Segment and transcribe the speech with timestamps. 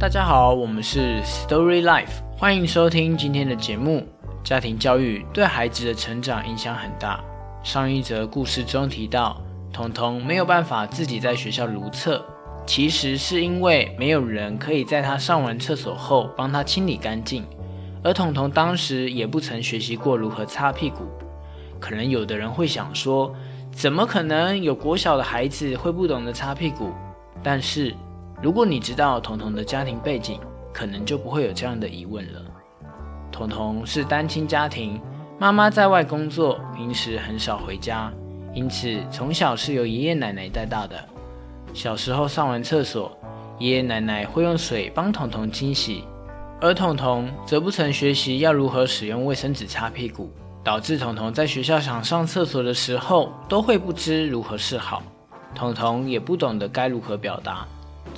[0.00, 4.06] 大家好，我们是 Story Life，欢迎收听今天的节目。
[4.44, 7.18] 家庭教育对孩子的成长影响很大。
[7.64, 9.42] 上一则故事中提到，
[9.72, 12.24] 彤彤没有办法自己在学校如厕，
[12.64, 17.44] 其实是因为没有人可以在他上完厕所后帮他清理干净，
[18.04, 21.08] 而彤彤当时也不曾学习过如何擦屁股。
[21.80, 23.34] 可能有的人会想说，
[23.72, 26.92] 怎么可能有国小的孩子会不懂得擦屁股？
[27.42, 27.92] 但是
[28.40, 30.38] 如果你知道彤彤的家庭背景，
[30.72, 32.40] 可能就不会有这样的疑问了。
[33.32, 35.00] 彤彤是单亲家庭，
[35.38, 38.12] 妈妈在外工作，平时很少回家，
[38.54, 40.96] 因此从小是由爷爷奶奶带大的。
[41.74, 43.16] 小时候上完厕所，
[43.58, 46.04] 爷爷奶奶会用水帮彤彤清洗，
[46.60, 50.30] 而彤彤则不曾学习要如何使用卫生纸擦屁股，
[50.62, 55.02] 导致彤彤在学校想上厕所的时候都会不知如何是好。
[55.54, 57.66] 彤彤也不懂得该如何表达，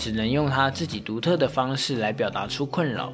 [0.01, 3.13] 只能用他自己独特的方式来表达出困扰。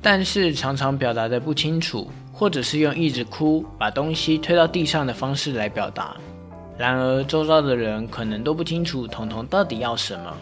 [0.00, 6.16] 但是常常表达的不清楚，或者是用一直哭、把东西推到地上的方式来表达。
[6.78, 10.34] 然而周遭的人可能都不清楚彤彤到底要什么。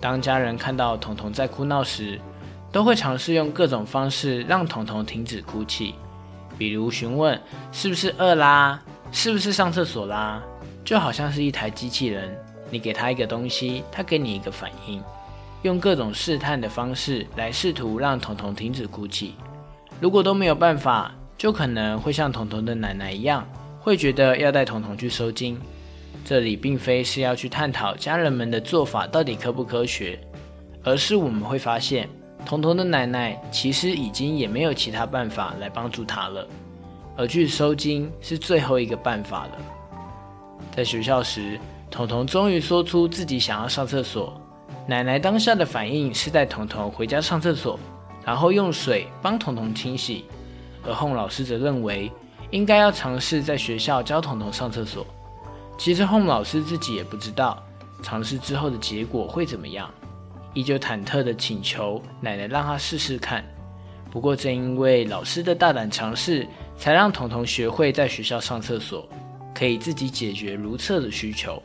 [0.00, 2.18] 当家人看到彤彤在哭闹时，
[2.70, 5.94] 都会尝试用各种方式让彤彤停止哭泣，
[6.56, 7.38] 比如询问
[7.70, 10.42] 是不是饿啦，是不是上厕所啦，
[10.84, 12.34] 就好像是一台机器人，
[12.72, 15.02] 你给他一个东西，他给你一个反应。
[15.60, 19.34] 用各种试探的方式来试图让彤彤停止哭泣，
[20.00, 23.46] 如果都没有办法，就可能会像彤彤的奶奶一样，
[23.78, 25.60] 会觉得要带彤彤去收金。
[26.24, 30.18] 这里并非是要去探讨家人们的做法到底科不科学，
[30.82, 32.08] 而是我们会发现，
[32.46, 36.46] 彤彤的奶奶其实已经也没有其他办法来帮助他了，
[37.16, 39.58] 而去收金是最后一个办法了。
[40.74, 41.58] 在学校时，
[41.92, 44.40] 彤彤终于说出自己想要上厕所。
[44.88, 47.78] 奶奶当下的反应是带彤彤回家上厕所，
[48.24, 50.24] 然后用水帮彤彤清洗。
[50.84, 52.10] 而洪老师则认为
[52.50, 55.06] 应该要尝试在学校教彤彤上厕所。
[55.76, 57.62] 其实洪老师自己也不知道
[58.02, 59.90] 尝试之后的结果会怎么样，
[60.54, 63.44] 依旧忐忑的请求奶奶让他试试看。
[64.10, 69.06] 不过正因为老师的大胆尝试，才让彤彤学会在学校上厕所，
[69.54, 71.62] 可以自己解决如厕的需求。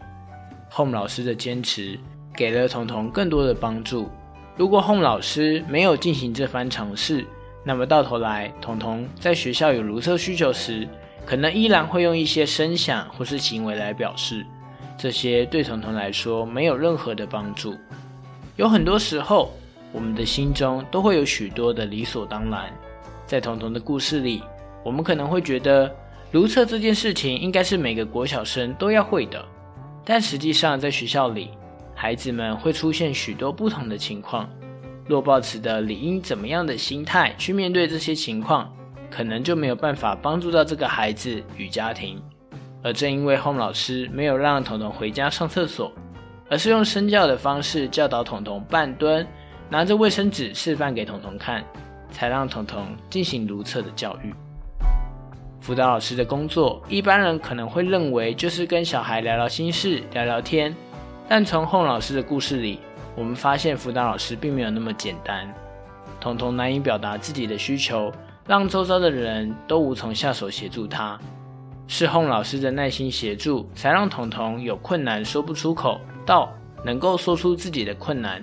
[0.72, 2.00] Home 老师的坚持。
[2.36, 4.08] 给了彤彤更多的帮助。
[4.56, 7.26] 如果 Home 老师没有进行这番尝试，
[7.64, 10.88] 那么到头来，彤彤在学校有如厕需求时，
[11.26, 14.46] 可能依然会用一些声响或是行为来表示。
[15.00, 17.76] 这些对彤彤来说没有任何的帮助。
[18.56, 19.52] 有很多时候，
[19.92, 22.72] 我们的心中都会有许多的理所当然。
[23.26, 24.44] 在彤彤的故事里，
[24.84, 25.92] 我们可能会觉得
[26.30, 29.44] 如厕这件事情应该是每个国小生都要会的，
[30.09, 31.51] 但实际上在学校里。
[32.00, 34.47] 孩子们会出现许多不同的情况，
[35.07, 38.72] 若抱持的理应怎么样的心态去面对这些情况，
[39.09, 42.22] 可能就没有办法帮助到这个孩子与家庭。
[42.84, 45.91] 而正因为 Home 老师没有让彤彤回家上厕所，
[46.51, 49.25] 而是用身教的方式教导彤彤半蹲，
[49.72, 51.66] 拿着卫生纸示范给彤彤看，
[52.12, 54.31] 才让彤彤进行如厕的教育。
[55.68, 60.74] 辅导老师的工作，一般人可能会认为就是跟小孩聊聊心事、聊聊天。
[61.28, 62.80] 但从洪老师的故事里，
[63.18, 65.46] 我们发现辅导老师并没有那么简单。
[66.22, 68.10] 彤彤难以表达自己的需求，
[68.48, 71.20] 让周遭的人都无从下手协助他。
[71.86, 76.50] 是洪老师的耐心协助，才让彤彤有困难说不出口，到
[76.86, 78.42] 能够说出自己的困难。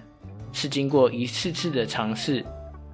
[0.52, 2.44] 是经过一次次的尝试，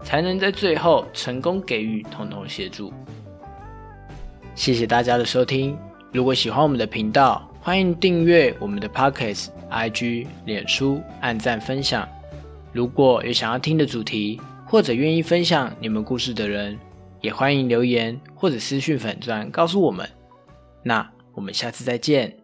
[0.04, 2.92] 才能在最后成功给予彤彤协助。
[4.54, 5.76] 谢谢大家的收听。
[6.12, 12.06] 如果喜欢我们的频道，欢迎订阅我们的 Pocket、IG、脸书，按赞分享。
[12.72, 16.78] 如果有想要听的主题，或者愿意分享你们故事的人，
[17.20, 20.08] 也欢迎留言或者私讯粉钻告诉我们。
[20.82, 22.39] 那我们下次再见。